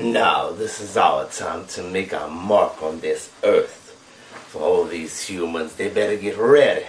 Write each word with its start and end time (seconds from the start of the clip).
Now, 0.00 0.50
this 0.52 0.80
is 0.80 0.96
our 0.96 1.26
time 1.26 1.66
to 1.68 1.82
make 1.82 2.14
our 2.14 2.30
mark 2.30 2.80
on 2.84 3.00
this 3.00 3.32
earth. 3.42 3.96
For 4.46 4.62
all 4.62 4.84
these 4.84 5.26
humans, 5.26 5.74
they 5.74 5.88
better 5.88 6.16
get 6.16 6.36
ready. 6.36 6.86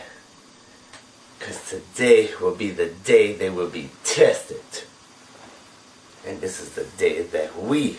Because 1.39 1.69
today 1.69 2.29
will 2.39 2.53
be 2.53 2.69
the 2.69 2.89
day 2.89 3.33
they 3.33 3.49
will 3.49 3.69
be 3.69 3.89
tested. 4.03 4.61
And 6.27 6.39
this 6.39 6.61
is 6.61 6.73
the 6.73 6.85
day 6.99 7.23
that 7.23 7.57
we, 7.57 7.97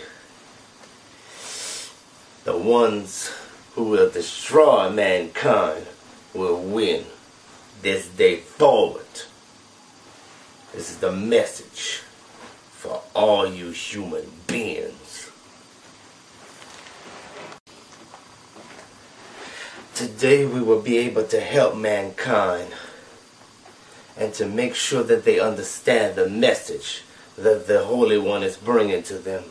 the 2.44 2.56
ones 2.56 3.32
who 3.74 3.84
will 3.84 4.10
destroy 4.10 4.90
mankind, 4.90 5.86
will 6.34 6.62
win 6.62 7.04
this 7.82 8.06
day 8.06 8.36
forward. 8.36 9.06
This 10.72 10.88
is 10.88 10.98
the 10.98 11.10
message 11.10 12.02
for 12.70 13.02
all 13.14 13.46
you 13.46 13.70
human 13.70 14.30
beings. 14.46 14.99
Today 20.00 20.46
we 20.46 20.62
will 20.62 20.80
be 20.80 20.96
able 20.96 21.24
to 21.24 21.38
help 21.38 21.76
mankind 21.76 22.72
and 24.16 24.32
to 24.32 24.46
make 24.46 24.74
sure 24.74 25.02
that 25.02 25.26
they 25.26 25.38
understand 25.38 26.14
the 26.14 26.26
message 26.26 27.02
that 27.36 27.66
the 27.66 27.84
Holy 27.84 28.16
One 28.16 28.42
is 28.42 28.56
bringing 28.56 29.02
to 29.02 29.18
them. 29.18 29.44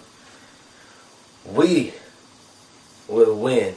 We 1.45 1.93
will 3.07 3.37
win 3.37 3.75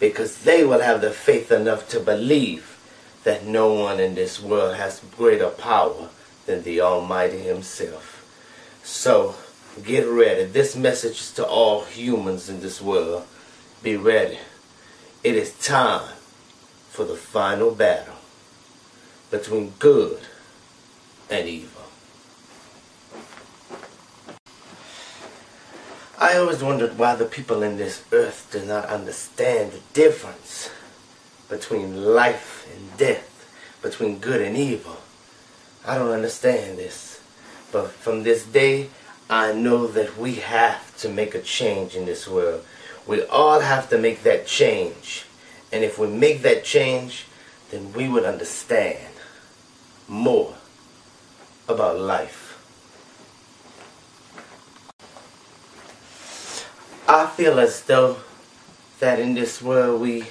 because 0.00 0.44
they 0.44 0.64
will 0.64 0.80
have 0.80 1.02
the 1.02 1.10
faith 1.10 1.52
enough 1.52 1.86
to 1.90 2.00
believe 2.00 2.78
that 3.24 3.44
no 3.44 3.74
one 3.74 4.00
in 4.00 4.14
this 4.14 4.40
world 4.40 4.76
has 4.76 5.02
greater 5.18 5.50
power 5.50 6.08
than 6.46 6.62
the 6.62 6.80
Almighty 6.80 7.40
Himself. 7.40 8.24
So, 8.82 9.34
get 9.84 10.06
ready. 10.06 10.44
This 10.44 10.76
message 10.76 11.20
is 11.20 11.32
to 11.32 11.46
all 11.46 11.84
humans 11.84 12.48
in 12.48 12.60
this 12.60 12.80
world. 12.80 13.26
Be 13.82 13.96
ready. 13.96 14.38
It 15.26 15.34
is 15.34 15.58
time 15.58 16.14
for 16.90 17.04
the 17.04 17.16
final 17.16 17.72
battle 17.72 18.14
between 19.28 19.72
good 19.80 20.20
and 21.28 21.48
evil. 21.48 21.82
I 26.16 26.36
always 26.36 26.62
wondered 26.62 26.96
why 26.96 27.16
the 27.16 27.24
people 27.24 27.64
in 27.64 27.76
this 27.76 28.04
earth 28.12 28.50
do 28.52 28.64
not 28.64 28.84
understand 28.84 29.72
the 29.72 29.80
difference 29.94 30.70
between 31.48 32.04
life 32.14 32.64
and 32.72 32.96
death, 32.96 33.48
between 33.82 34.20
good 34.20 34.40
and 34.40 34.56
evil. 34.56 34.98
I 35.84 35.98
don't 35.98 36.12
understand 36.12 36.78
this. 36.78 37.20
But 37.72 37.90
from 37.90 38.22
this 38.22 38.46
day, 38.46 38.90
I 39.28 39.52
know 39.52 39.88
that 39.88 40.16
we 40.16 40.36
have 40.36 40.96
to 40.98 41.08
make 41.08 41.34
a 41.34 41.42
change 41.42 41.96
in 41.96 42.06
this 42.06 42.28
world. 42.28 42.64
We 43.06 43.22
all 43.24 43.60
have 43.60 43.88
to 43.90 43.98
make 43.98 44.22
that 44.24 44.46
change. 44.46 45.26
And 45.72 45.84
if 45.84 45.98
we 45.98 46.08
make 46.08 46.42
that 46.42 46.64
change, 46.64 47.26
then 47.70 47.92
we 47.92 48.08
would 48.08 48.24
understand 48.24 49.14
more 50.08 50.54
about 51.68 51.98
life. 51.98 52.42
I 57.08 57.26
feel 57.26 57.60
as 57.60 57.82
though 57.82 58.18
that 58.98 59.20
in 59.20 59.34
this 59.34 59.62
world 59.62 60.00
we 60.00 60.24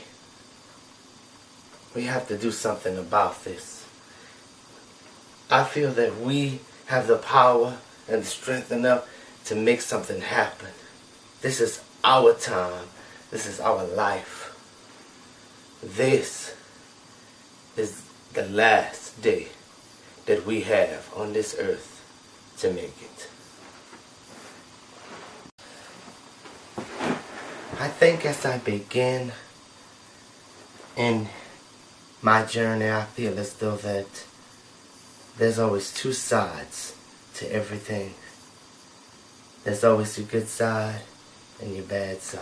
we 1.94 2.04
have 2.04 2.28
to 2.28 2.38
do 2.38 2.52
something 2.52 2.98
about 2.98 3.46
this. 3.46 3.86
I 5.50 5.64
feel 5.64 5.92
that 5.92 6.20
we 6.20 6.60
have 6.88 7.08
the 7.08 7.18
power 7.18 7.78
and 8.10 8.26
strength 8.26 8.72
enough 8.72 9.08
to 9.46 9.56
make 9.56 9.80
something 9.80 10.20
happen. 10.20 10.72
This 11.42 11.62
is 11.62 11.82
our 12.06 12.36
time. 12.36 12.86
This 13.32 13.48
is 13.48 13.60
our 13.60 13.84
life. 13.84 14.54
This 15.84 16.56
is 17.76 18.04
the 18.34 18.46
last 18.48 19.20
day 19.24 19.48
that 20.28 20.46
we 20.46 20.62
have 20.62 21.12
on 21.16 21.34
this 21.34 21.56
earth 21.60 22.04
to 22.60 22.72
make 22.72 22.94
it. 23.02 23.30
I 27.80 27.88
think 27.88 28.24
as 28.26 28.46
I 28.46 28.60
begin 28.60 29.32
in 30.96 31.28
my 32.22 32.46
journey, 32.46 32.90
I 32.90 33.06
feel 33.06 33.38
as 33.40 33.54
though 33.56 33.78
that 33.78 34.26
there's 35.38 35.58
always 35.58 35.92
two 35.92 36.14
sides 36.14 36.96
to 37.36 37.52
everything. 37.52 38.14
There's 39.64 39.84
always 39.84 40.16
the 40.16 40.22
good 40.22 40.48
side 40.48 41.02
and 41.62 41.76
your 41.76 41.86
bad 41.86 42.22
side. 42.22 42.42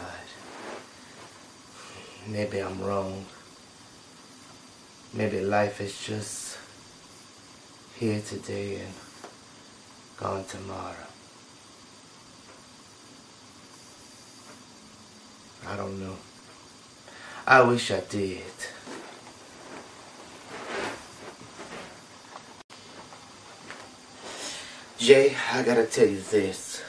Maybe 2.28 2.60
I'm 2.60 2.82
wrong. 2.82 3.26
Maybe 5.14 5.42
life 5.42 5.82
is 5.82 6.00
just 6.06 6.58
here 8.00 8.22
today 8.22 8.82
and 8.82 8.94
gone 10.18 10.44
tomorrow. 10.46 10.96
I 15.68 15.76
don't 15.76 16.00
know. 16.00 16.18
I 17.46 17.62
wish 17.62 17.92
I 17.92 18.00
did. 18.02 18.44
Jay, 24.98 25.36
I 25.52 25.62
gotta 25.64 25.86
tell 25.86 26.08
you 26.08 26.22
this. 26.22 26.82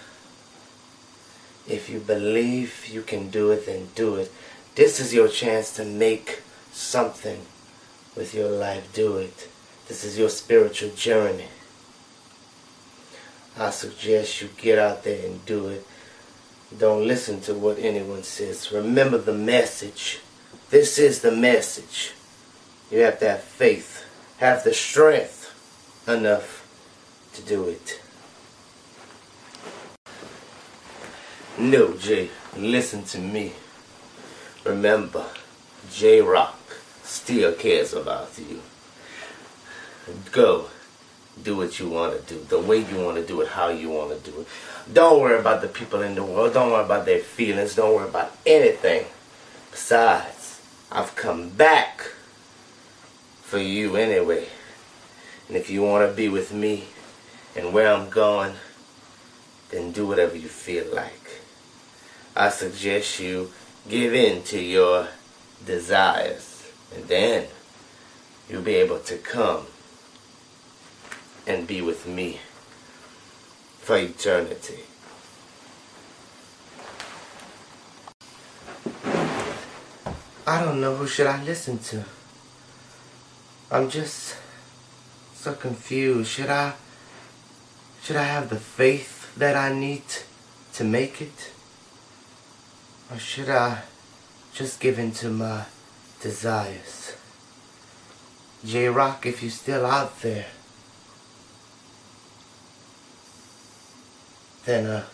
If 1.69 1.89
you 1.89 1.99
believe 1.99 2.87
you 2.89 3.03
can 3.03 3.31
do 3.31 3.51
it, 3.51 3.67
then 3.67 3.89
do 3.95 4.17
it. 4.17 4.31
This 4.75 5.01
is 5.01 5.15
your 5.15 5.29
chance 5.29 5.75
to 5.77 5.85
make 5.85 6.43
something 6.73 7.41
with 8.17 8.35
your 8.35 8.51
life. 8.51 8.93
Do 8.93 9.17
it. 9.19 9.49
This 9.89 10.05
is 10.05 10.19
your 10.19 10.29
spiritual 10.29 10.91
journey. 10.91 11.49
I 13.57 13.71
suggest 13.71 14.43
you 14.43 14.49
get 14.57 14.79
out 14.79 15.05
there 15.05 15.25
and 15.27 15.45
do 15.47 15.69
it. 15.69 15.87
Don't 16.77 17.07
listen 17.07 17.41
to 17.43 17.55
what 17.55 17.79
anyone 17.79 18.25
says. 18.25 18.73
Remember 18.73 19.19
the 19.19 19.33
message. 19.33 20.19
This 20.71 20.99
is 20.99 21.21
the 21.21 21.31
message. 21.31 22.13
You 22.91 23.01
have 23.01 23.21
to 23.21 23.29
have 23.29 23.43
faith, 23.43 24.05
have 24.39 24.65
the 24.65 24.75
strength 24.75 25.53
enough 26.09 26.67
to 27.35 27.43
do 27.43 27.69
it. 27.69 28.01
No, 31.57 31.95
Jay, 31.97 32.31
listen 32.57 33.05
to 33.05 33.19
me. 33.19 33.53
Remember, 34.65 35.27
J 35.93 36.21
Rock 36.21 36.59
still 37.03 37.53
cares 37.53 37.93
about 37.93 38.31
you. 38.39 38.61
Go. 40.33 40.67
Do 41.43 41.57
what 41.57 41.81
you 41.81 41.89
want 41.89 42.15
to 42.15 42.35
do, 42.35 42.45
the 42.45 42.61
way 42.61 42.79
you 42.79 43.05
want 43.05 43.17
to 43.17 43.27
do 43.27 43.41
it, 43.41 43.49
how 43.49 43.69
you 43.69 43.91
want 43.91 44.11
to 44.11 44.31
do 44.31 44.41
it. 44.41 44.47
Don't 44.93 45.21
worry 45.21 45.39
about 45.39 45.63
the 45.63 45.69
people 45.69 46.01
in 46.01 46.15
the 46.15 46.23
world. 46.23 46.55
Don't 46.55 46.71
worry 46.71 46.85
about 46.85 47.07
their 47.07 47.19
feelings. 47.19 47.75
Don't 47.75 47.95
worry 47.95 48.09
about 48.09 48.37
anything. 48.47 49.07
Besides, 49.73 50.61
I've 50.93 51.17
come 51.17 51.49
back 51.49 52.03
for 53.43 53.59
you 53.59 53.97
anyway. 53.97 54.47
And 55.49 55.57
if 55.57 55.71
you 55.71 55.83
want 55.83 56.09
to 56.09 56.15
be 56.15 56.29
with 56.29 56.53
me 56.53 56.85
and 57.57 57.73
where 57.73 57.93
I'm 57.93 58.11
going, 58.11 58.55
then 59.71 59.91
do 59.91 60.07
whatever 60.07 60.37
you 60.37 60.49
feel 60.49 60.95
like. 60.95 61.24
I 62.37 62.49
suggest 62.49 63.21
you 63.21 63.53
give 63.89 64.13
in 64.15 64.43
to 64.45 64.61
your 64.61 65.09
desires. 65.65 66.71
And 66.95 67.07
then 67.07 67.47
you'll 68.49 68.63
be 68.63 68.75
able 68.75 68.99
to 69.01 69.17
come 69.19 69.67
and 71.47 71.67
be 71.67 71.81
with 71.81 72.07
me 72.07 72.41
for 73.81 73.97
eternity. 73.97 74.81
I 80.47 80.63
don't 80.63 80.81
know 80.81 80.97
who 80.97 81.07
should 81.07 81.27
I 81.27 81.43
listen 81.43 81.79
to. 81.79 82.05
I'm 83.71 83.89
just 83.89 84.37
so 85.35 85.55
confused. 85.55 86.31
Should 86.31 86.51
I 86.51 86.75
should 88.03 88.17
I 88.17 88.25
have 88.25 88.51
the 88.51 88.61
faith 88.61 89.35
that 89.37 89.57
I 89.57 89.73
need 89.73 90.05
to 90.75 90.85
make 90.85 91.23
it? 91.23 91.54
Or 93.11 93.19
should 93.19 93.49
I 93.51 93.83
just 94.55 94.81
give 94.81 94.99
in 94.99 95.13
to 95.13 95.31
my 95.31 95.65
desires? 96.21 97.17
J-Rock, 98.65 99.27
if 99.27 99.43
you're 99.43 99.51
still 99.51 99.85
out 99.85 100.21
there, 100.23 100.47
then 104.65 104.87
uh, 104.87 105.05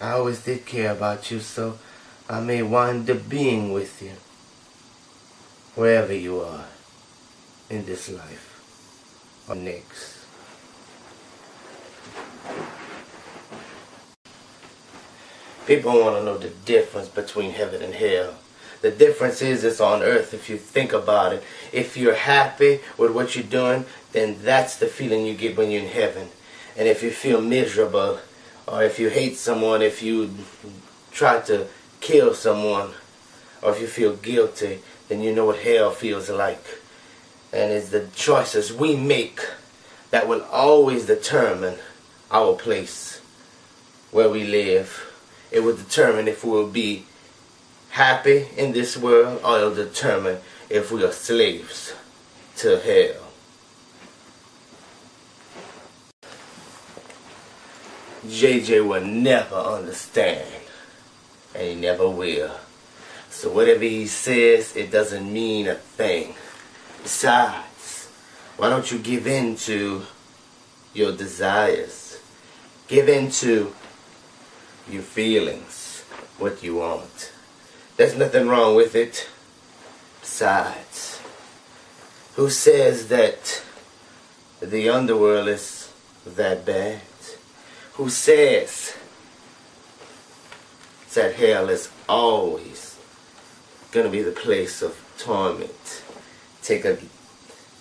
I 0.00 0.10
always 0.10 0.42
did 0.42 0.66
care 0.66 0.92
about 0.92 1.30
you, 1.30 1.40
so 1.40 1.78
I 2.28 2.40
may 2.40 2.62
wind 2.62 3.08
up 3.08 3.28
being 3.28 3.72
with 3.72 4.02
you 4.02 4.12
wherever 5.76 6.12
you 6.12 6.40
are 6.40 6.64
in 7.70 7.86
this 7.86 8.08
life 8.08 9.44
or 9.48 9.54
next. 9.54 10.15
People 15.66 16.00
want 16.00 16.16
to 16.16 16.24
know 16.24 16.38
the 16.38 16.50
difference 16.64 17.08
between 17.08 17.50
heaven 17.50 17.82
and 17.82 17.94
hell. 17.94 18.34
The 18.82 18.90
difference 18.92 19.42
is 19.42 19.64
it's 19.64 19.80
on 19.80 20.02
earth 20.02 20.32
if 20.32 20.48
you 20.48 20.58
think 20.58 20.92
about 20.92 21.32
it. 21.32 21.42
If 21.72 21.96
you're 21.96 22.14
happy 22.14 22.80
with 22.96 23.12
what 23.12 23.34
you're 23.34 23.44
doing, 23.44 23.84
then 24.12 24.36
that's 24.42 24.76
the 24.76 24.86
feeling 24.86 25.26
you 25.26 25.34
get 25.34 25.56
when 25.56 25.72
you're 25.72 25.82
in 25.82 25.88
heaven. 25.88 26.28
And 26.76 26.86
if 26.86 27.02
you 27.02 27.10
feel 27.10 27.40
miserable, 27.40 28.20
or 28.68 28.84
if 28.84 29.00
you 29.00 29.08
hate 29.08 29.36
someone, 29.36 29.82
if 29.82 30.02
you 30.02 30.30
try 31.10 31.40
to 31.40 31.66
kill 32.00 32.34
someone, 32.34 32.92
or 33.60 33.72
if 33.72 33.80
you 33.80 33.88
feel 33.88 34.14
guilty, 34.14 34.82
then 35.08 35.20
you 35.20 35.34
know 35.34 35.46
what 35.46 35.58
hell 35.58 35.90
feels 35.90 36.30
like. 36.30 36.64
And 37.52 37.72
it's 37.72 37.88
the 37.88 38.06
choices 38.14 38.72
we 38.72 38.94
make 38.94 39.40
that 40.10 40.28
will 40.28 40.42
always 40.44 41.06
determine 41.06 41.78
our 42.30 42.54
place 42.54 43.20
where 44.12 44.28
we 44.28 44.44
live 44.44 45.12
it 45.50 45.60
will 45.60 45.76
determine 45.76 46.28
if 46.28 46.44
we 46.44 46.50
will 46.50 46.68
be 46.68 47.04
happy 47.90 48.46
in 48.56 48.72
this 48.72 48.96
world 48.96 49.40
or 49.44 49.58
it 49.58 49.64
will 49.64 49.74
determine 49.74 50.38
if 50.68 50.90
we 50.90 51.04
are 51.04 51.12
slaves 51.12 51.94
to 52.56 52.78
hell. 52.78 53.22
JJ 58.26 58.86
will 58.86 59.04
never 59.04 59.54
understand 59.54 60.52
and 61.54 61.68
he 61.68 61.74
never 61.74 62.08
will. 62.08 62.50
So 63.30 63.50
whatever 63.50 63.84
he 63.84 64.06
says, 64.06 64.74
it 64.76 64.90
doesn't 64.90 65.32
mean 65.32 65.68
a 65.68 65.74
thing. 65.74 66.34
Besides, 67.02 68.08
why 68.56 68.70
don't 68.70 68.90
you 68.90 68.98
give 68.98 69.26
in 69.26 69.56
to 69.56 70.02
your 70.92 71.12
desires? 71.12 72.20
Give 72.88 73.08
in 73.08 73.30
to 73.32 73.74
your 74.88 75.02
feelings, 75.02 76.04
what 76.38 76.62
you 76.62 76.76
want. 76.76 77.32
There's 77.96 78.16
nothing 78.16 78.48
wrong 78.48 78.74
with 78.74 78.94
it. 78.94 79.28
Besides, 80.20 81.20
who 82.34 82.50
says 82.50 83.08
that 83.08 83.62
the 84.60 84.88
underworld 84.88 85.48
is 85.48 85.92
that 86.26 86.64
bad? 86.64 87.00
Who 87.94 88.10
says 88.10 88.94
that 91.14 91.36
hell 91.36 91.70
is 91.70 91.90
always 92.06 92.98
to 93.92 94.10
be 94.10 94.22
the 94.22 94.32
place 94.32 94.82
of 94.82 94.98
torment? 95.18 96.02
Take 96.62 96.84
a 96.84 96.98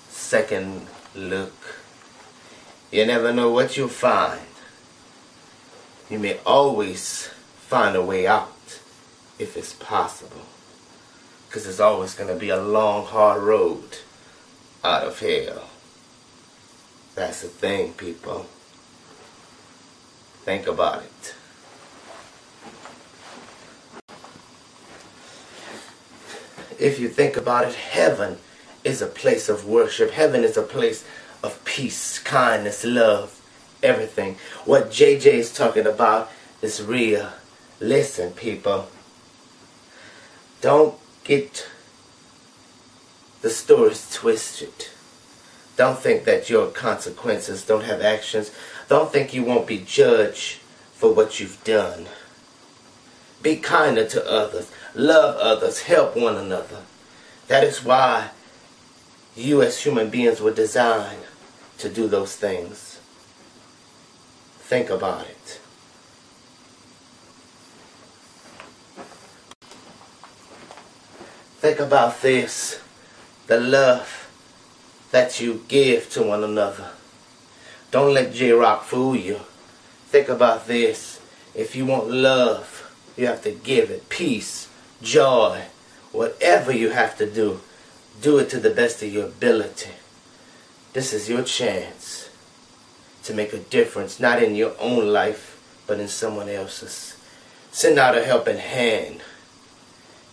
second 0.07 0.87
look. 1.13 1.81
You 2.91 3.05
never 3.05 3.33
know 3.33 3.51
what 3.51 3.75
you'll 3.75 3.89
find 3.89 4.54
you 6.09 6.19
may 6.19 6.39
always 6.45 7.27
find 7.57 7.95
a 7.95 8.01
way 8.01 8.27
out 8.27 8.79
if 9.39 9.57
it's 9.57 9.73
possible. 9.73 10.45
Because 11.47 11.63
there's 11.63 11.79
always 11.79 12.13
going 12.13 12.31
to 12.31 12.39
be 12.39 12.49
a 12.49 12.61
long, 12.61 13.05
hard 13.05 13.41
road 13.41 13.97
out 14.83 15.03
of 15.03 15.19
hell. 15.19 15.69
That's 17.15 17.41
the 17.41 17.47
thing, 17.47 17.93
people. 17.93 18.45
Think 20.43 20.67
about 20.67 21.03
it. 21.03 21.35
If 26.77 26.99
you 26.99 27.07
think 27.07 27.37
about 27.37 27.67
it, 27.67 27.73
heaven 27.73 28.37
is 28.83 29.01
a 29.01 29.07
place 29.07 29.49
of 29.49 29.65
worship. 29.65 30.11
Heaven 30.11 30.43
is 30.43 30.57
a 30.57 30.61
place 30.61 31.05
of 31.41 31.63
peace, 31.63 32.19
kindness, 32.19 32.83
love 32.83 33.41
everything. 33.85 34.37
What 34.65 34.89
JJ 34.89 35.25
is 35.25 35.53
talking 35.53 35.85
about 35.85 36.31
is 36.61 36.81
real. 36.83 37.29
Listen, 37.79 38.31
people. 38.31 38.89
Don't 40.61 40.95
get 41.23 41.67
the 43.41 43.49
stories 43.49 44.11
twisted. 44.11 44.87
Don't 45.77 45.99
think 45.99 46.23
that 46.23 46.49
your 46.49 46.67
consequences 46.67 47.65
don't 47.65 47.83
have 47.83 48.01
actions. 48.01 48.51
Don't 48.87 49.11
think 49.11 49.33
you 49.33 49.43
won't 49.43 49.67
be 49.67 49.79
judged 49.79 50.59
for 50.93 51.13
what 51.13 51.39
you've 51.39 51.61
done. 51.63 52.07
Be 53.41 53.57
kinder 53.57 54.07
to 54.07 54.27
others. 54.27 54.71
Love 54.95 55.35
others. 55.37 55.83
Help 55.83 56.15
one 56.15 56.37
another. 56.37 56.83
That 57.47 57.63
is 57.63 57.83
why 57.83 58.31
you 59.35 59.61
as 59.61 59.83
human 59.83 60.09
beings 60.09 60.41
were 60.41 60.53
designed 60.53 61.25
to 61.77 61.89
do 61.89 62.07
those 62.07 62.35
things. 62.35 62.84
Think 64.65 64.89
about 64.89 65.27
it. 65.27 65.59
Think 71.59 71.79
about 71.79 72.23
this. 72.23 72.81
The 73.45 73.59
love 73.59 74.27
that 75.11 75.39
you 75.39 75.63
give 75.67 76.09
to 76.13 76.23
one 76.23 76.43
another. 76.43 76.89
Don't 77.91 78.15
let 78.15 78.33
J-Rock 78.33 78.85
fool 78.85 79.15
you. 79.15 79.41
Think 80.07 80.29
about 80.29 80.65
this. 80.65 81.21
If 81.53 81.75
you 81.75 81.85
want 81.85 82.09
love, 82.09 82.91
you 83.15 83.27
have 83.27 83.43
to 83.43 83.51
give 83.51 83.91
it. 83.91 84.09
Peace, 84.09 84.67
joy, 84.99 85.61
whatever 86.11 86.71
you 86.71 86.89
have 86.89 87.15
to 87.19 87.29
do, 87.29 87.61
do 88.19 88.39
it 88.39 88.49
to 88.49 88.59
the 88.59 88.71
best 88.71 89.03
of 89.03 89.13
your 89.13 89.25
ability. 89.27 89.91
This 90.93 91.13
is 91.13 91.29
your 91.29 91.43
chance 91.43 92.29
to 93.25 93.33
make 93.33 93.53
a 93.53 93.59
difference, 93.59 94.19
not 94.19 94.41
in 94.41 94.55
your 94.55 94.75
own 94.79 95.11
life, 95.11 95.59
but 95.87 95.99
in 95.99 96.07
someone 96.07 96.47
else's. 96.47 97.17
Send 97.71 97.97
out 97.97 98.17
a 98.17 98.23
helping 98.23 98.57
hand. 98.57 99.21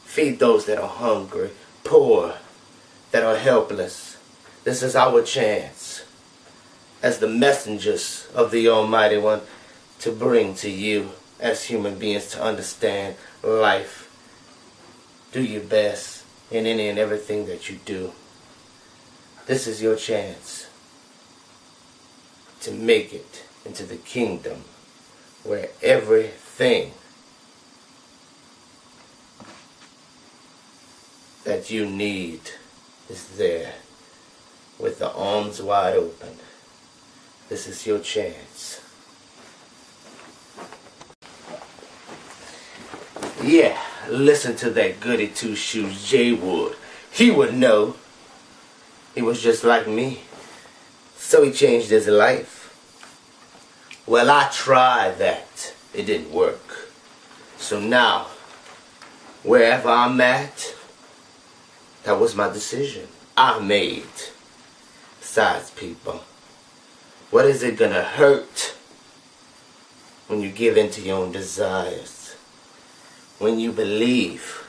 Feed 0.05 0.39
those 0.39 0.67
that 0.67 0.79
are 0.79 0.89
hungry, 0.89 1.51
poor, 1.85 2.35
that 3.11 3.23
are 3.23 3.37
helpless. 3.37 4.19
This 4.65 4.83
is 4.83 4.95
our 4.95 5.23
chance 5.23 6.05
as 7.03 7.19
the 7.19 7.29
messengers 7.29 8.29
of 8.35 8.51
the 8.51 8.69
Almighty 8.69 9.19
One 9.19 9.41
to 10.01 10.13
bring 10.13 10.55
to 10.57 10.71
you 10.71 11.11
as 11.41 11.65
human 11.65 11.99
beings 11.99 12.31
to 12.33 12.43
understand 12.43 13.17
life. 13.43 14.09
Do 15.33 15.43
your 15.43 15.63
best 15.63 16.25
in 16.51 16.67
any 16.67 16.89
and 16.89 16.99
everything 16.99 17.47
that 17.47 17.71
you 17.71 17.79
do. 17.85 18.13
This 19.47 19.67
is 19.67 19.83
your 19.83 19.97
chance 19.97 20.69
to 22.63 22.71
make 22.71 23.13
it 23.13 23.45
into 23.65 23.85
the 23.85 23.97
kingdom 23.97 24.65
where 25.45 25.69
everything 25.83 26.93
that 31.45 31.71
you 31.71 31.85
need 31.85 32.41
is 33.09 33.37
there 33.37 33.75
with 34.79 34.99
the 34.99 35.13
arms 35.13 35.61
wide 35.61 35.97
open. 35.97 36.37
This 37.49 37.67
is 37.67 37.87
your 37.87 37.99
chance. 37.99 38.81
Yeah, 43.43 43.77
listen 44.09 44.55
to 44.57 44.71
that 44.71 45.01
goody 45.01 45.27
two 45.27 45.57
shoes 45.57 46.09
Jay 46.09 46.33
Wood. 46.33 46.77
He 47.11 47.31
would 47.31 47.55
know. 47.55 47.97
He 49.17 49.21
was 49.21 49.43
just 49.43 49.65
like 49.65 49.89
me. 49.89 50.23
So 51.25 51.43
he 51.43 51.51
changed 51.51 51.89
his 51.89 52.09
life. 52.09 52.59
Well, 54.07 54.29
I 54.29 54.51
tried 54.53 55.17
that. 55.19 55.73
It 55.95 56.05
didn't 56.05 56.31
work. 56.31 56.91
So 57.57 57.81
now, 57.81 58.27
wherever 59.43 59.89
I'm 59.89 60.21
at, 60.21 60.75
that 62.03 62.21
was 62.21 62.35
my 62.35 62.53
decision. 62.53 63.09
I 63.35 63.61
made. 63.61 64.05
Besides, 65.21 65.71
people, 65.71 66.23
what 67.31 67.47
is 67.47 67.63
it 67.63 67.79
gonna 67.79 68.03
hurt 68.03 68.75
when 70.27 70.43
you 70.43 70.51
give 70.51 70.77
in 70.77 70.91
to 70.91 71.01
your 71.01 71.19
own 71.19 71.33
desires? 71.33 72.35
When 73.39 73.59
you 73.59 73.73
believe 73.73 74.67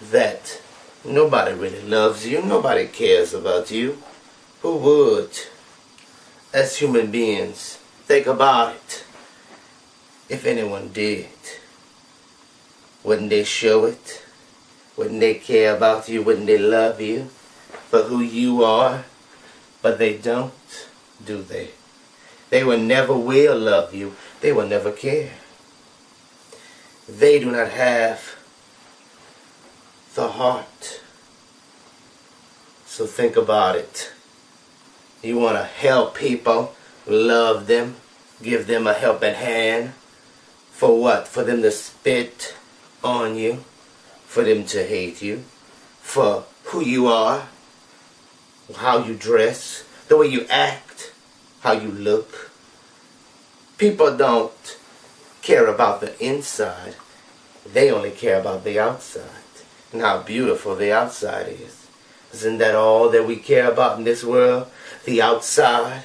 that 0.00 0.62
nobody 1.04 1.54
really 1.54 1.82
loves 1.82 2.26
you, 2.26 2.40
nobody 2.40 2.86
cares 2.86 3.34
about 3.34 3.70
you. 3.70 3.98
Who 4.62 4.76
would? 4.76 5.38
as 6.52 6.76
human 6.76 7.10
beings, 7.10 7.78
think 8.04 8.26
about 8.26 8.74
it. 8.74 9.04
If 10.28 10.44
anyone 10.44 10.88
did, 10.92 11.28
wouldn't 13.02 13.30
they 13.30 13.44
show 13.44 13.86
it? 13.86 14.22
Wouldn't 14.96 15.20
they 15.20 15.34
care 15.34 15.74
about 15.74 16.08
you? 16.08 16.22
Wouldn't 16.22 16.46
they 16.46 16.58
love 16.58 17.00
you 17.00 17.30
for 17.88 18.02
who 18.02 18.20
you 18.20 18.62
are? 18.62 19.04
But 19.80 19.98
they 19.98 20.16
don't, 20.16 20.52
do 21.24 21.42
they? 21.42 21.70
They 22.50 22.62
will 22.62 22.78
never 22.78 23.16
will 23.16 23.58
love 23.58 23.94
you. 23.94 24.14
They 24.40 24.52
will 24.52 24.68
never 24.68 24.92
care. 24.92 25.32
They 27.08 27.40
do 27.40 27.50
not 27.50 27.70
have 27.70 28.36
the 30.14 30.28
heart. 30.28 31.00
So 32.86 33.06
think 33.06 33.36
about 33.36 33.76
it. 33.76 34.11
You 35.22 35.38
want 35.38 35.56
to 35.56 35.64
help 35.64 36.16
people, 36.16 36.74
love 37.06 37.66
them, 37.68 37.96
give 38.42 38.66
them 38.66 38.86
a 38.86 38.92
helping 38.92 39.34
hand. 39.34 39.92
For 40.72 41.00
what? 41.00 41.28
For 41.28 41.44
them 41.44 41.62
to 41.62 41.70
spit 41.70 42.56
on 43.04 43.36
you, 43.36 43.64
for 44.26 44.42
them 44.42 44.64
to 44.66 44.84
hate 44.84 45.22
you, 45.22 45.44
for 46.00 46.44
who 46.64 46.80
you 46.80 47.06
are, 47.06 47.48
how 48.76 49.04
you 49.04 49.14
dress, 49.14 49.84
the 50.08 50.16
way 50.16 50.26
you 50.26 50.46
act, 50.48 51.12
how 51.60 51.72
you 51.72 51.90
look. 51.90 52.50
People 53.78 54.16
don't 54.16 54.78
care 55.42 55.66
about 55.66 56.00
the 56.00 56.18
inside. 56.24 56.96
They 57.64 57.90
only 57.90 58.10
care 58.10 58.40
about 58.40 58.64
the 58.64 58.78
outside 58.78 59.24
and 59.92 60.02
how 60.02 60.22
beautiful 60.22 60.74
the 60.74 60.92
outside 60.92 61.48
is. 61.48 61.81
Isn't 62.32 62.58
that 62.58 62.74
all 62.74 63.10
that 63.10 63.26
we 63.26 63.36
care 63.36 63.70
about 63.70 63.98
in 63.98 64.04
this 64.04 64.24
world? 64.24 64.68
The 65.04 65.20
outside 65.20 66.02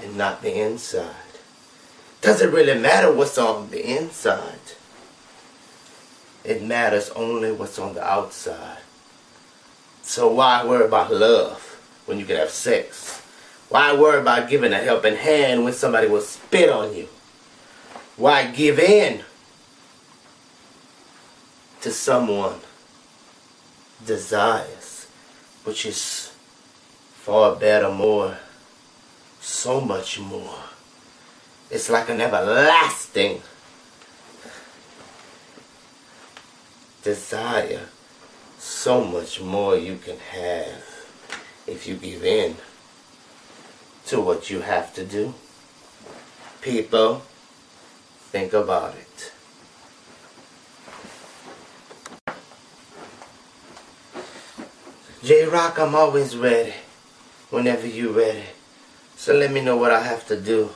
and 0.00 0.16
not 0.16 0.42
the 0.42 0.54
inside. 0.60 1.14
Doesn't 2.20 2.52
really 2.52 2.78
matter 2.78 3.12
what's 3.12 3.38
on 3.38 3.70
the 3.70 3.98
inside. 3.98 4.58
It 6.44 6.62
matters 6.62 7.10
only 7.10 7.52
what's 7.52 7.78
on 7.78 7.94
the 7.94 8.04
outside. 8.04 8.78
So 10.02 10.28
why 10.28 10.64
worry 10.64 10.84
about 10.84 11.12
love 11.12 11.60
when 12.06 12.18
you 12.18 12.26
can 12.26 12.36
have 12.36 12.50
sex? 12.50 13.22
Why 13.68 13.96
worry 13.96 14.20
about 14.20 14.48
giving 14.48 14.72
a 14.72 14.78
helping 14.78 15.16
hand 15.16 15.64
when 15.64 15.72
somebody 15.72 16.06
will 16.06 16.20
spit 16.20 16.70
on 16.70 16.94
you? 16.94 17.08
Why 18.16 18.50
give 18.50 18.78
in 18.78 19.22
to 21.80 21.90
someone 21.90 22.60
desires, 24.04 24.83
which 25.64 25.86
is 25.86 26.32
far 27.14 27.56
better, 27.56 27.90
more, 27.90 28.38
so 29.40 29.80
much 29.80 30.20
more. 30.20 30.58
It's 31.70 31.90
like 31.90 32.08
an 32.10 32.20
everlasting 32.20 33.40
desire. 37.02 37.88
So 38.58 39.04
much 39.04 39.40
more 39.40 39.76
you 39.76 39.96
can 39.96 40.18
have 40.18 40.82
if 41.66 41.86
you 41.86 41.96
give 41.96 42.24
in 42.24 42.56
to 44.06 44.20
what 44.20 44.50
you 44.50 44.60
have 44.60 44.94
to 44.94 45.04
do. 45.04 45.34
People, 46.60 47.22
think 48.30 48.52
about 48.52 48.94
it. 48.94 49.33
J 55.24 55.46
Rock, 55.46 55.78
I'm 55.78 55.94
always 55.94 56.36
ready 56.36 56.74
whenever 57.48 57.86
you're 57.86 58.12
ready. 58.12 58.44
So 59.16 59.32
let 59.32 59.50
me 59.50 59.62
know 59.62 59.74
what 59.74 59.90
I 59.90 60.02
have 60.02 60.26
to 60.26 60.38
do. 60.38 60.72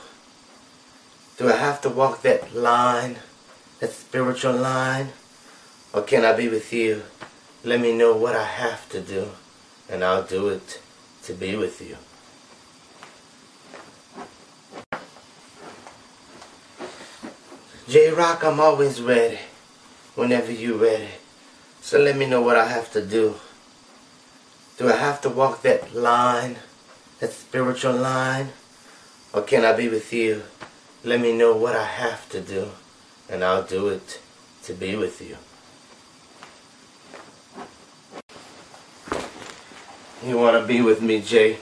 Do 1.37 1.49
I 1.49 1.55
have 1.55 1.81
to 1.81 1.89
walk 1.89 2.23
that 2.23 2.55
line, 2.55 3.17
that 3.79 3.91
spiritual 3.91 4.53
line? 4.53 5.09
Or 5.93 6.01
can 6.01 6.25
I 6.25 6.35
be 6.35 6.49
with 6.49 6.73
you? 6.73 7.03
Let 7.63 7.79
me 7.79 7.95
know 7.95 8.15
what 8.15 8.35
I 8.35 8.43
have 8.43 8.89
to 8.89 9.01
do, 9.01 9.33
and 9.87 10.03
I'll 10.03 10.23
do 10.23 10.49
it 10.49 10.81
to 11.25 11.33
be 11.35 11.55
with 11.55 11.79
you. 11.79 11.97
J 17.87 18.09
Rock, 18.09 18.43
I'm 18.43 18.59
always 18.59 18.99
ready 18.99 19.37
whenever 20.15 20.51
you're 20.51 20.79
ready. 20.79 21.09
So 21.81 21.99
let 21.99 22.17
me 22.17 22.25
know 22.25 22.41
what 22.41 22.55
I 22.55 22.67
have 22.67 22.91
to 22.93 23.05
do. 23.05 23.35
Do 24.79 24.87
I 24.87 24.95
have 24.95 25.19
to 25.21 25.29
walk 25.29 25.61
that 25.63 25.93
line, 25.93 26.55
that 27.19 27.33
spiritual 27.33 27.97
line? 27.97 28.53
Or 29.33 29.41
can 29.41 29.65
I 29.65 29.73
be 29.73 29.89
with 29.89 30.13
you? 30.13 30.43
Let 31.03 31.19
me 31.19 31.35
know 31.35 31.53
what 31.53 31.75
I 31.75 31.83
have 31.83 32.29
to 32.29 32.39
do, 32.39 32.69
and 33.29 33.43
I'll 33.43 33.63
do 33.63 33.89
it 33.89 34.21
to 34.63 34.73
be 34.73 34.95
with 34.95 35.19
you. 35.19 35.35
You 40.25 40.37
want 40.37 40.61
to 40.61 40.65
be 40.65 40.81
with 40.81 41.01
me, 41.01 41.19
Jay? 41.19 41.57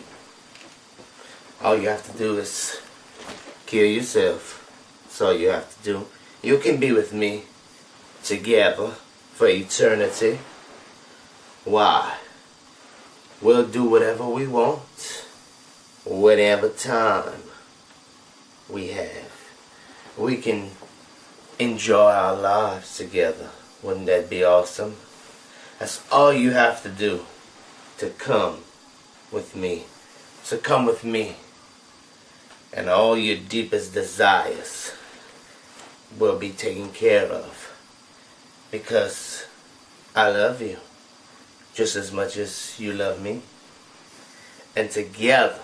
All 1.64 1.76
you 1.76 1.90
have 1.90 2.06
to 2.12 2.16
do 2.16 2.38
is 2.38 2.80
kill 3.66 3.88
yourself. 3.88 4.62
That's 5.06 5.22
all 5.22 5.34
you 5.34 5.50
have 5.50 5.76
to 5.78 5.84
do. 5.84 6.06
You 6.44 6.60
can 6.60 6.80
be 6.80 6.92
with 6.92 7.14
me 7.14 7.46
together 8.24 8.90
for 9.34 9.48
eternity. 9.48 10.38
Why? 11.66 12.17
We'll 13.40 13.68
do 13.68 13.84
whatever 13.84 14.28
we 14.28 14.48
want, 14.48 15.24
whatever 16.04 16.70
time 16.70 17.44
we 18.68 18.88
have. 18.88 19.32
We 20.18 20.38
can 20.38 20.72
enjoy 21.60 22.12
our 22.12 22.36
lives 22.36 22.98
together. 22.98 23.50
Wouldn't 23.84 24.08
that 24.08 24.28
be 24.28 24.44
awesome? 24.44 24.96
That's 25.78 26.04
all 26.12 26.34
you 26.34 26.52
have 26.52 26.82
to 26.82 26.90
do 26.90 27.26
to 28.00 28.10
come 28.10 28.64
with 29.32 29.56
me. 29.56 29.84
So 30.42 30.58
come 30.58 30.88
with 30.88 31.04
me. 31.04 31.36
And 32.74 32.90
all 32.90 33.16
your 33.16 33.38
deepest 33.38 33.94
desires 33.94 34.94
will 36.18 36.40
be 36.40 36.50
taken 36.50 36.90
care 36.90 37.28
of. 37.28 37.72
Because 38.72 39.46
I 40.16 40.30
love 40.32 40.60
you 40.60 40.78
just 41.78 41.96
as 41.96 42.12
much 42.12 42.38
as 42.38 42.80
you 42.80 42.92
love 42.92 43.22
me. 43.22 43.40
And 44.76 44.90
together, 44.90 45.60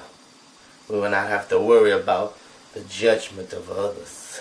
we 0.87 0.99
will 0.99 1.09
not 1.09 1.27
have 1.27 1.49
to 1.49 1.59
worry 1.59 1.89
about 1.89 2.37
the 2.75 2.81
judgment 2.81 3.51
of 3.51 3.71
others. 3.71 4.39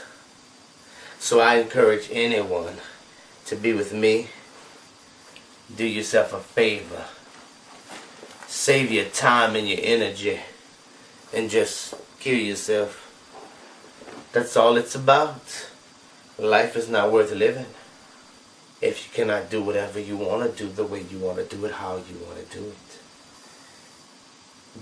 So 1.18 1.40
I 1.40 1.56
encourage 1.56 2.10
anyone 2.12 2.76
to 3.46 3.56
be 3.56 3.72
with 3.72 3.94
me. 3.94 4.28
Do 5.74 5.86
yourself 5.86 6.34
a 6.34 6.40
favor. 6.40 7.06
Save 8.46 8.92
your 8.92 9.06
time 9.06 9.56
and 9.56 9.66
your 9.66 9.80
energy 9.80 10.40
and 11.32 11.48
just 11.48 11.94
kill 12.20 12.36
yourself. 12.36 12.98
That's 14.32 14.58
all 14.58 14.76
it's 14.76 14.94
about. 14.94 15.68
Life 16.38 16.76
is 16.76 16.90
not 16.90 17.10
worth 17.10 17.32
living 17.32 17.66
if 18.82 19.06
you 19.06 19.12
cannot 19.14 19.48
do 19.48 19.62
whatever 19.62 20.00
you 20.00 20.16
want 20.16 20.56
to 20.56 20.64
do 20.64 20.72
the 20.72 20.84
way 20.84 21.04
you 21.08 21.18
want 21.20 21.38
to 21.38 21.56
do 21.56 21.64
it, 21.64 21.72
how 21.72 21.94
you 21.96 22.18
want 22.26 22.50
to 22.50 22.58
do 22.58 22.64
it. 22.66 22.98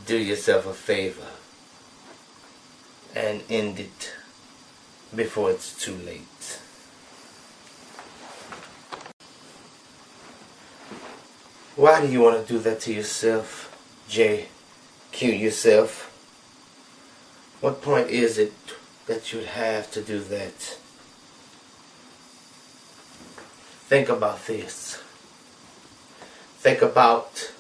Do 0.07 0.17
yourself 0.17 0.67
a 0.67 0.73
favor 0.73 1.27
and 3.15 3.43
end 3.51 3.79
it 3.79 4.13
before 5.15 5.51
it's 5.51 5.79
too 5.79 5.95
late. 5.95 6.61
Why 11.77 12.01
do 12.01 12.11
you 12.11 12.21
want 12.21 12.47
to 12.47 12.53
do 12.53 12.59
that 12.61 12.81
to 12.81 12.93
yourself, 12.93 13.77
Jay? 14.09 14.49
Kill 15.13 15.35
yourself? 15.35 16.07
What 17.61 17.83
point 17.83 18.09
is 18.09 18.39
it 18.39 18.55
that 19.07 19.33
you'd 19.33 19.45
have 19.45 19.91
to 19.93 20.03
do 20.03 20.21
that? 20.21 20.79
Think 23.91 24.09
about 24.09 24.47
this. 24.47 25.03
Think 26.61 26.81
about 26.81 27.51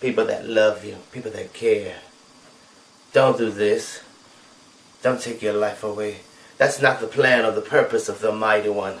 people 0.00 0.24
that 0.24 0.48
love 0.48 0.82
you, 0.82 0.96
people 1.12 1.30
that 1.32 1.52
care. 1.52 1.96
Don't 3.12 3.36
do 3.36 3.50
this. 3.50 4.02
Don't 5.02 5.20
take 5.20 5.42
your 5.42 5.52
life 5.52 5.84
away. 5.84 6.20
That's 6.56 6.80
not 6.80 7.00
the 7.00 7.06
plan 7.06 7.44
or 7.44 7.50
the 7.50 7.60
purpose 7.60 8.08
of 8.08 8.22
the 8.22 8.32
Mighty 8.32 8.70
One. 8.70 9.00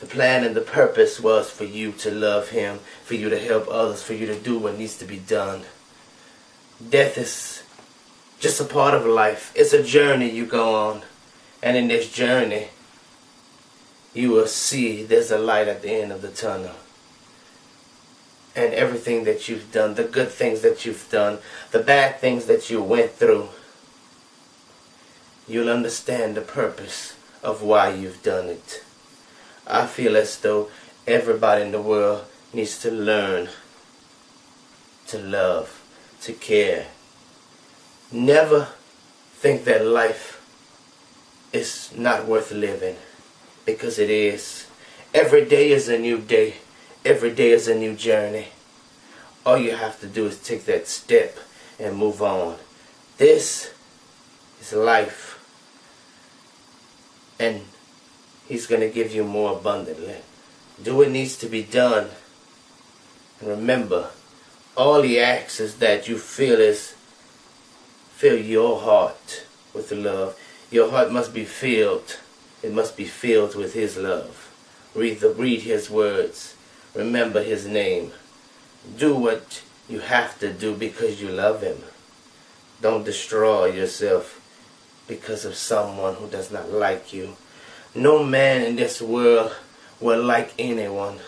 The 0.00 0.06
plan 0.06 0.42
and 0.42 0.56
the 0.56 0.62
purpose 0.62 1.20
was 1.20 1.48
for 1.48 1.62
you 1.62 1.92
to 1.92 2.10
love 2.10 2.48
Him, 2.48 2.80
for 3.04 3.14
you 3.14 3.30
to 3.30 3.38
help 3.38 3.68
others, 3.68 4.02
for 4.02 4.14
you 4.14 4.26
to 4.26 4.36
do 4.36 4.58
what 4.58 4.76
needs 4.76 4.98
to 4.98 5.04
be 5.04 5.18
done. 5.18 5.62
Death 6.90 7.16
is 7.16 7.62
just 8.40 8.60
a 8.60 8.64
part 8.64 8.94
of 8.94 9.06
life. 9.06 9.52
It's 9.54 9.72
a 9.72 9.84
journey 9.84 10.28
you 10.28 10.44
go 10.44 10.74
on. 10.74 11.02
And 11.62 11.76
in 11.76 11.86
this 11.86 12.10
journey, 12.10 12.70
you 14.14 14.30
will 14.30 14.46
see 14.46 15.02
there's 15.02 15.30
a 15.30 15.38
light 15.38 15.68
at 15.68 15.82
the 15.82 15.90
end 15.90 16.12
of 16.12 16.22
the 16.22 16.28
tunnel. 16.28 16.74
And 18.54 18.74
everything 18.74 19.24
that 19.24 19.48
you've 19.48 19.72
done, 19.72 19.94
the 19.94 20.04
good 20.04 20.28
things 20.28 20.60
that 20.60 20.84
you've 20.84 21.08
done, 21.10 21.38
the 21.70 21.78
bad 21.78 22.20
things 22.20 22.44
that 22.46 22.68
you 22.68 22.82
went 22.82 23.12
through, 23.12 23.48
you'll 25.48 25.70
understand 25.70 26.34
the 26.34 26.42
purpose 26.42 27.16
of 27.42 27.62
why 27.62 27.92
you've 27.92 28.22
done 28.22 28.48
it. 28.48 28.84
I 29.66 29.86
feel 29.86 30.16
as 30.16 30.38
though 30.38 30.70
everybody 31.06 31.62
in 31.62 31.72
the 31.72 31.80
world 31.80 32.26
needs 32.52 32.78
to 32.82 32.90
learn 32.90 33.48
to 35.06 35.18
love, 35.18 35.82
to 36.20 36.32
care. 36.34 36.88
Never 38.10 38.68
think 39.34 39.64
that 39.64 39.86
life 39.86 40.38
is 41.52 41.90
not 41.96 42.26
worth 42.26 42.52
living 42.52 42.96
because 43.64 43.98
it 43.98 44.10
is. 44.10 44.66
Every 45.14 45.44
day 45.44 45.70
is 45.70 45.88
a 45.88 45.98
new 45.98 46.18
day. 46.18 46.54
Every 47.04 47.34
day 47.34 47.50
is 47.50 47.68
a 47.68 47.74
new 47.74 47.94
journey. 47.94 48.48
All 49.44 49.58
you 49.58 49.74
have 49.76 50.00
to 50.00 50.06
do 50.06 50.26
is 50.26 50.38
take 50.38 50.64
that 50.66 50.86
step 50.86 51.36
and 51.78 51.96
move 51.96 52.22
on. 52.22 52.56
This 53.18 53.72
is 54.60 54.72
life. 54.72 55.38
And 57.38 57.62
He's 58.46 58.66
going 58.66 58.80
to 58.80 58.88
give 58.88 59.14
you 59.14 59.24
more 59.24 59.52
abundantly. 59.56 60.16
Do 60.82 60.96
what 60.96 61.10
needs 61.10 61.36
to 61.38 61.46
be 61.46 61.62
done. 61.62 62.08
And 63.40 63.48
remember, 63.48 64.10
all 64.76 65.02
He 65.02 65.18
asks 65.18 65.60
is 65.60 65.76
that 65.76 66.08
you 66.08 66.18
feel 66.18 66.60
is 66.60 66.94
fill 68.14 68.38
your 68.38 68.80
heart 68.80 69.44
with 69.74 69.90
love. 69.90 70.38
Your 70.70 70.90
heart 70.90 71.10
must 71.12 71.34
be 71.34 71.44
filled. 71.44 72.18
It 72.62 72.72
must 72.72 72.96
be 72.96 73.04
filled 73.04 73.56
with 73.56 73.74
His 73.74 73.96
love. 73.96 74.48
Read 74.94 75.20
the 75.20 75.30
read 75.30 75.62
His 75.62 75.90
words. 75.90 76.54
Remember 76.94 77.42
His 77.42 77.66
name. 77.66 78.12
Do 78.96 79.16
what 79.16 79.62
you 79.88 79.98
have 79.98 80.38
to 80.38 80.52
do 80.52 80.74
because 80.74 81.20
you 81.20 81.28
love 81.28 81.62
Him. 81.62 81.78
Don't 82.80 83.04
destroy 83.04 83.66
yourself 83.66 84.38
because 85.08 85.44
of 85.44 85.56
someone 85.56 86.14
who 86.14 86.28
does 86.28 86.52
not 86.52 86.70
like 86.70 87.12
you. 87.12 87.36
No 87.94 88.22
man 88.22 88.62
in 88.62 88.76
this 88.76 89.02
world 89.02 89.54
will 90.00 90.22
like 90.22 90.54
anyone. 90.58 91.18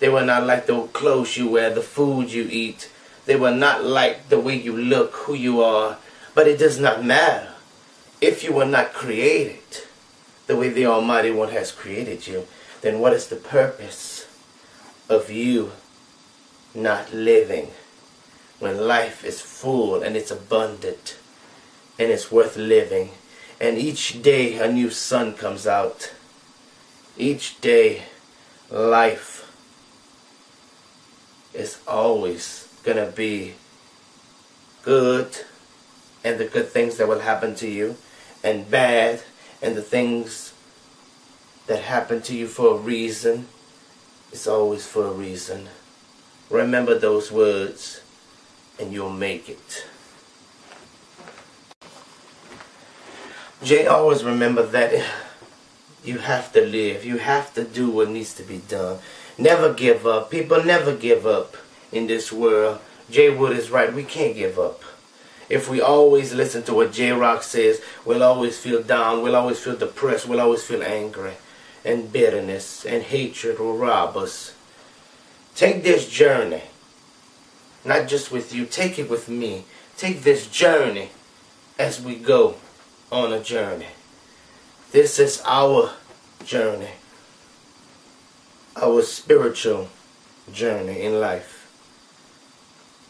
They 0.00 0.08
will 0.08 0.24
not 0.24 0.44
like 0.44 0.66
the 0.66 0.82
clothes 0.88 1.36
you 1.36 1.48
wear, 1.48 1.74
the 1.74 1.82
food 1.82 2.30
you 2.30 2.46
eat. 2.50 2.90
They 3.24 3.36
will 3.36 3.54
not 3.54 3.84
like 3.84 4.28
the 4.28 4.38
way 4.38 4.54
you 4.56 4.76
look, 4.76 5.12
who 5.12 5.34
you 5.34 5.62
are. 5.62 5.96
But 6.34 6.46
it 6.46 6.58
does 6.58 6.78
not 6.78 7.04
matter 7.04 7.48
if 8.20 8.44
you 8.44 8.52
were 8.52 8.66
not 8.66 8.92
created 8.92 9.87
the 10.48 10.56
way 10.56 10.68
the 10.70 10.86
Almighty 10.86 11.30
One 11.30 11.50
has 11.50 11.70
created 11.70 12.26
you. 12.26 12.48
Then 12.80 12.98
what 12.98 13.12
is 13.12 13.28
the 13.28 13.36
purpose 13.36 14.26
of 15.08 15.30
you 15.30 15.72
not 16.74 17.14
living? 17.14 17.70
when 18.58 18.86
life 18.88 19.24
is 19.24 19.40
full 19.40 20.02
and 20.02 20.16
it's 20.16 20.30
abundant 20.30 21.16
and 21.98 22.10
it's 22.10 22.30
worth 22.30 22.56
living. 22.56 23.10
And 23.60 23.78
each 23.78 24.22
day 24.22 24.58
a 24.58 24.70
new 24.70 24.90
sun 24.90 25.34
comes 25.34 25.66
out. 25.66 26.12
Each 27.16 27.60
day 27.60 28.04
life 28.70 29.44
is 31.52 31.78
always 31.86 32.68
going 32.84 32.98
to 32.98 33.10
be 33.10 33.54
good 34.82 35.44
and 36.24 36.38
the 36.38 36.44
good 36.44 36.68
things 36.68 36.96
that 36.96 37.08
will 37.08 37.20
happen 37.20 37.54
to 37.56 37.68
you 37.68 37.96
and 38.44 38.70
bad 38.70 39.22
and 39.62 39.76
the 39.76 39.82
things 39.82 40.52
that 41.66 41.82
happen 41.82 42.22
to 42.22 42.34
you 42.34 42.46
for 42.46 42.74
a 42.74 42.78
reason. 42.78 43.46
It's 44.32 44.46
always 44.46 44.86
for 44.86 45.06
a 45.06 45.12
reason. 45.12 45.68
Remember 46.50 46.98
those 46.98 47.30
words 47.30 48.02
and 48.78 48.92
you'll 48.92 49.10
make 49.10 49.48
it. 49.48 49.86
Jay, 53.62 53.86
always 53.86 54.22
remember 54.22 54.62
that 54.62 55.04
you 56.04 56.18
have 56.18 56.52
to 56.52 56.64
live. 56.64 57.04
You 57.04 57.18
have 57.18 57.52
to 57.54 57.64
do 57.64 57.90
what 57.90 58.08
needs 58.08 58.34
to 58.34 58.42
be 58.42 58.58
done. 58.68 58.98
Never 59.36 59.74
give 59.74 60.06
up. 60.06 60.30
People 60.30 60.62
never 60.64 60.94
give 60.94 61.26
up 61.26 61.56
in 61.90 62.06
this 62.06 62.32
world. 62.32 62.78
Jay 63.10 63.30
Wood 63.30 63.56
is 63.56 63.70
right. 63.70 63.92
We 63.92 64.04
can't 64.04 64.34
give 64.34 64.58
up. 64.58 64.82
If 65.48 65.68
we 65.68 65.80
always 65.80 66.34
listen 66.34 66.62
to 66.64 66.74
what 66.74 66.92
J 66.92 67.12
Rock 67.12 67.42
says, 67.42 67.80
we'll 68.04 68.22
always 68.22 68.58
feel 68.58 68.82
down. 68.82 69.22
We'll 69.22 69.36
always 69.36 69.58
feel 69.58 69.76
depressed. 69.76 70.28
We'll 70.28 70.40
always 70.40 70.62
feel 70.62 70.82
angry. 70.82 71.34
And 71.84 72.12
bitterness 72.12 72.84
and 72.84 73.02
hatred 73.02 73.58
will 73.58 73.76
rob 73.76 74.16
us. 74.16 74.54
Take 75.54 75.82
this 75.82 76.08
journey 76.08 76.62
not 77.84 78.06
just 78.06 78.30
with 78.30 78.54
you. 78.54 78.66
Take 78.66 78.98
it 78.98 79.10
with 79.10 79.28
me. 79.28 79.64
Take 79.96 80.22
this 80.22 80.46
journey 80.46 81.10
as 81.78 82.00
we 82.00 82.16
go 82.16 82.56
on 83.10 83.32
a 83.32 83.42
journey. 83.42 83.88
This 84.92 85.18
is 85.18 85.42
our 85.44 85.92
journey, 86.44 86.90
our 88.76 89.02
spiritual 89.02 89.88
journey 90.52 91.02
in 91.02 91.20
life. 91.20 91.54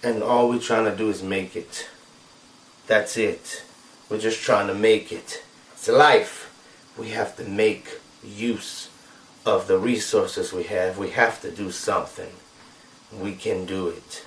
And 0.03 0.23
all 0.23 0.49
we're 0.49 0.61
trying 0.61 0.85
to 0.85 0.97
do 0.97 1.11
is 1.11 1.23
make 1.23 1.57
it. 1.57 1.89
That's 2.89 3.19
it. 3.19 3.63
We're 4.09 4.19
just 4.19 4.43
trying 4.43 4.67
to 4.69 4.75
make 4.75 5.13
it. 5.13 5.45
It's 5.75 5.89
life. 5.89 6.51
We 6.97 7.11
have 7.11 7.37
to 7.37 7.45
make 7.45 8.01
use 8.25 8.89
of 9.45 9.69
the 9.69 9.79
resources 9.79 10.55
we 10.55 10.63
have. 10.65 10.97
We 10.97 11.11
have 11.11 11.43
to 11.43 11.51
do 11.51 11.71
something. 11.71 12.33
We 13.13 13.35
can 13.35 13.67
do 13.67 13.89
it. 13.89 14.25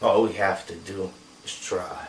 All 0.00 0.22
we 0.22 0.32
have 0.32 0.66
to 0.68 0.74
do 0.74 1.12
is 1.44 1.54
try. 1.60 2.08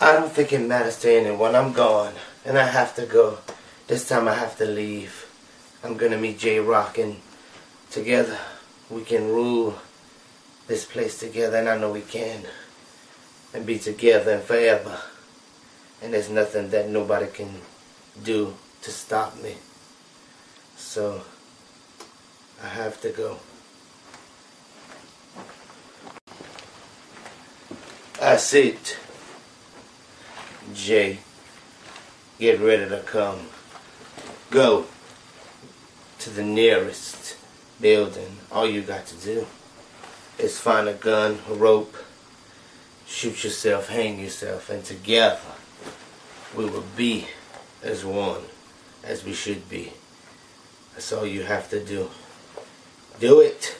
I 0.00 0.12
don't 0.14 0.32
think 0.32 0.54
it 0.54 0.66
matters 0.66 0.98
to 1.00 1.12
anyone. 1.12 1.54
I'm 1.54 1.74
gone. 1.74 2.14
And 2.46 2.56
I 2.56 2.66
have 2.66 2.94
to 2.96 3.04
go. 3.04 3.40
This 3.88 4.08
time 4.08 4.26
I 4.26 4.34
have 4.36 4.56
to 4.56 4.64
leave. 4.64 5.26
I'm 5.84 5.98
gonna 5.98 6.16
meet 6.16 6.38
J 6.38 6.60
Rock 6.60 6.96
and 6.96 7.16
together 7.90 8.38
we 8.88 9.02
can 9.04 9.28
rule 9.28 9.76
this 10.70 10.84
place 10.84 11.18
together 11.18 11.56
and 11.56 11.68
I 11.68 11.76
know 11.76 11.90
we 11.90 12.00
can. 12.00 12.44
And 13.52 13.66
be 13.66 13.76
together 13.76 14.34
and 14.34 14.42
forever. 14.42 15.00
And 16.00 16.14
there's 16.14 16.30
nothing 16.30 16.70
that 16.70 16.88
nobody 16.88 17.26
can 17.26 17.60
do 18.22 18.54
to 18.82 18.90
stop 18.92 19.36
me. 19.42 19.56
So 20.76 21.22
I 22.62 22.68
have 22.68 23.00
to 23.00 23.08
go. 23.08 23.38
That's 28.20 28.54
it. 28.54 28.96
Jay, 30.72 31.18
get 32.38 32.60
ready 32.60 32.88
to 32.88 33.00
come. 33.00 33.48
Go 34.50 34.86
to 36.20 36.30
the 36.30 36.44
nearest 36.44 37.36
building. 37.80 38.36
All 38.52 38.68
you 38.70 38.82
got 38.82 39.06
to 39.06 39.16
do 39.16 39.46
is 40.40 40.58
find 40.58 40.88
a 40.88 40.94
gun, 40.94 41.38
a 41.48 41.54
rope, 41.54 41.96
shoot 43.06 43.44
yourself, 43.44 43.88
hang 43.88 44.18
yourself, 44.18 44.70
and 44.70 44.84
together 44.84 45.40
we 46.56 46.64
will 46.64 46.84
be 46.96 47.26
as 47.82 48.04
one, 48.04 48.42
as 49.04 49.24
we 49.24 49.34
should 49.34 49.68
be. 49.68 49.92
That's 50.94 51.12
all 51.12 51.26
you 51.26 51.42
have 51.42 51.68
to 51.70 51.84
do. 51.84 52.10
Do 53.18 53.40
it, 53.40 53.76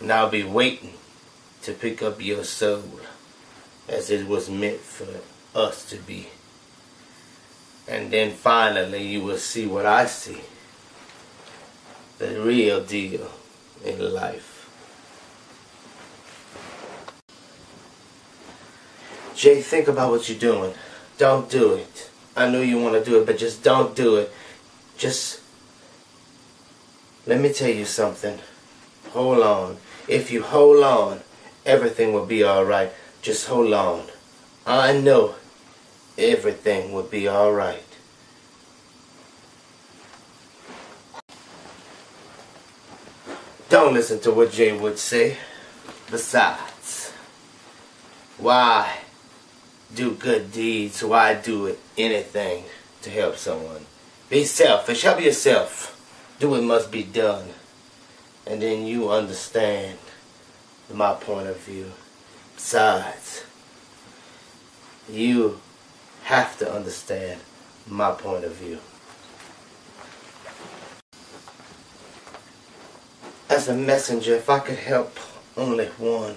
and 0.00 0.12
I'll 0.12 0.30
be 0.30 0.44
waiting 0.44 0.94
to 1.62 1.72
pick 1.72 2.02
up 2.02 2.22
your 2.22 2.44
soul 2.44 3.00
as 3.88 4.10
it 4.10 4.26
was 4.26 4.50
meant 4.50 4.80
for 4.80 5.06
us 5.58 5.88
to 5.90 5.96
be. 5.96 6.28
And 7.88 8.10
then 8.10 8.32
finally 8.32 9.06
you 9.06 9.22
will 9.22 9.38
see 9.38 9.66
what 9.66 9.86
I 9.86 10.06
see. 10.06 10.40
The 12.18 12.40
real 12.40 12.84
deal 12.84 13.30
in 13.84 14.14
life. 14.14 14.51
Jay, 19.34 19.62
think 19.62 19.88
about 19.88 20.10
what 20.10 20.28
you're 20.28 20.38
doing. 20.38 20.74
Don't 21.18 21.50
do 21.50 21.74
it. 21.74 22.10
I 22.36 22.48
know 22.48 22.60
you 22.60 22.78
want 22.78 22.94
to 22.94 23.10
do 23.10 23.20
it, 23.20 23.26
but 23.26 23.38
just 23.38 23.62
don't 23.62 23.94
do 23.94 24.16
it. 24.16 24.32
Just 24.96 25.40
let 27.26 27.40
me 27.40 27.52
tell 27.52 27.70
you 27.70 27.84
something. 27.84 28.38
Hold 29.10 29.42
on. 29.42 29.76
If 30.08 30.30
you 30.30 30.42
hold 30.42 30.82
on, 30.82 31.20
everything 31.64 32.12
will 32.12 32.26
be 32.26 32.44
alright. 32.44 32.92
Just 33.20 33.46
hold 33.46 33.72
on. 33.72 34.06
I 34.66 34.98
know 34.98 35.34
everything 36.18 36.92
will 36.92 37.02
be 37.02 37.28
alright. 37.28 37.84
Don't 43.68 43.94
listen 43.94 44.20
to 44.20 44.30
what 44.30 44.52
Jay 44.52 44.76
would 44.76 44.98
say. 44.98 45.38
Besides, 46.10 47.12
why 48.36 49.01
do 49.94 50.14
good 50.14 50.52
deeds? 50.52 51.02
Why 51.02 51.34
do 51.34 51.76
anything 51.96 52.64
to 53.02 53.10
help 53.10 53.36
someone? 53.36 53.86
Be 54.28 54.44
selfish. 54.44 55.02
Help 55.02 55.20
yourself. 55.20 55.98
Do 56.38 56.50
what 56.50 56.62
must 56.62 56.90
be 56.90 57.02
done 57.02 57.50
and 58.46 58.60
then 58.60 58.86
you 58.86 59.10
understand 59.10 59.98
my 60.92 61.14
point 61.14 61.48
of 61.48 61.58
view. 61.58 61.92
Besides, 62.54 63.44
you 65.08 65.60
have 66.24 66.58
to 66.58 66.70
understand 66.70 67.40
my 67.86 68.12
point 68.12 68.44
of 68.44 68.52
view. 68.54 68.78
As 73.48 73.68
a 73.68 73.74
messenger, 73.74 74.34
if 74.34 74.48
I 74.48 74.58
could 74.60 74.78
help 74.78 75.18
only 75.56 75.86
one, 75.98 76.36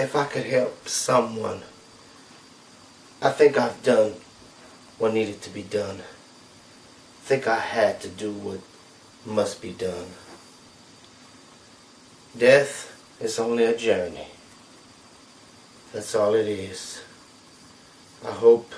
if 0.00 0.16
I 0.16 0.24
could 0.24 0.46
help 0.46 0.88
someone, 0.88 1.60
I 3.20 3.30
think 3.30 3.58
I've 3.58 3.82
done 3.82 4.14
what 4.96 5.12
needed 5.12 5.42
to 5.42 5.50
be 5.50 5.62
done. 5.62 5.98
I 5.98 7.22
think 7.26 7.46
I 7.46 7.58
had 7.58 8.00
to 8.00 8.08
do 8.08 8.32
what 8.32 8.60
must 9.26 9.60
be 9.60 9.72
done. 9.72 10.06
Death 12.36 12.96
is 13.20 13.38
only 13.38 13.64
a 13.64 13.76
journey. 13.76 14.28
That's 15.92 16.14
all 16.14 16.34
it 16.34 16.48
is. 16.48 17.02
I 18.26 18.30
hope 18.30 18.72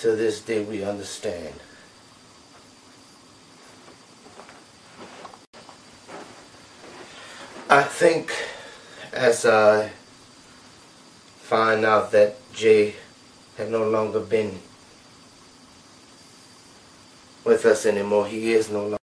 to 0.00 0.16
this 0.16 0.40
day 0.42 0.62
we 0.62 0.84
understand. 0.84 1.54
I 7.70 7.82
think 7.84 8.32
as 9.12 9.44
I 9.44 9.90
find 11.42 11.84
out 11.84 12.12
that 12.12 12.36
Jay 12.52 12.94
had 13.56 13.70
no 13.70 13.88
longer 13.88 14.20
been 14.20 14.60
with 17.44 17.64
us 17.66 17.86
anymore, 17.86 18.26
he 18.26 18.52
is 18.52 18.70
no 18.70 18.80
longer. 18.80 18.99